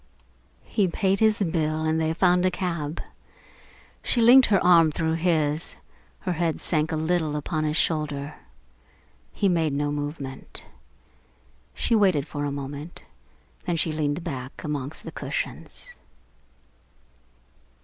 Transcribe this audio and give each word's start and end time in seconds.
He 0.65 0.87
paid 0.87 1.19
his 1.19 1.43
bill 1.43 1.83
and 1.83 2.01
they 2.01 2.11
found 2.11 2.43
a 2.43 2.49
cab. 2.49 3.03
She 4.01 4.19
linked 4.19 4.47
her 4.47 4.59
arm 4.63 4.89
through 4.91 5.13
his, 5.13 5.75
her 6.21 6.33
head 6.33 6.59
sank 6.59 6.91
a 6.91 6.95
little 6.95 7.35
upon 7.35 7.65
his 7.65 7.77
shoulder. 7.77 8.33
He 9.31 9.47
made 9.47 9.73
no 9.73 9.91
movement. 9.91 10.65
She 11.75 11.93
waited 11.93 12.27
for 12.27 12.45
a 12.45 12.51
moment, 12.51 13.05
then 13.67 13.75
she 13.77 13.91
leaned 13.91 14.23
back 14.23 14.63
amongst 14.63 15.03
the 15.03 15.11
cushions. 15.11 15.93